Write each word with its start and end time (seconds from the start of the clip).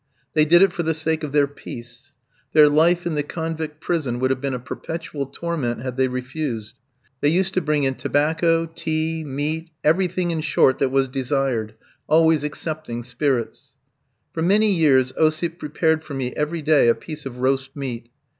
They 0.33 0.45
did 0.45 0.63
it 0.63 0.73
for 0.73 0.81
the 0.81 0.95
sake 0.95 1.23
of 1.23 1.31
their 1.31 1.45
peace; 1.45 2.11
their 2.53 2.67
life 2.67 3.05
in 3.05 3.13
the 3.13 3.21
convict 3.21 3.79
prison 3.81 4.17
would 4.17 4.31
have 4.31 4.41
been 4.41 4.55
a 4.55 4.57
perpetual 4.57 5.27
torment 5.27 5.81
had 5.83 5.95
they 5.95 6.07
refused. 6.07 6.73
They 7.19 7.29
used 7.29 7.53
to 7.53 7.61
bring 7.61 7.83
in 7.83 7.93
tobacco, 7.93 8.65
tea, 8.73 9.23
meat 9.23 9.69
everything, 9.83 10.31
in 10.31 10.41
short, 10.41 10.79
that 10.79 10.89
was 10.89 11.07
desired, 11.07 11.75
always 12.07 12.43
excepting 12.43 13.03
spirits. 13.03 13.75
For 14.33 14.41
many 14.41 14.71
years 14.73 15.13
Osip 15.19 15.59
prepared 15.59 16.03
for 16.03 16.15
me 16.15 16.33
every 16.35 16.63
day 16.63 16.87
a 16.87 16.95
piece 16.95 17.27
of 17.27 17.37
roast 17.37 17.75
meat. 17.75 18.09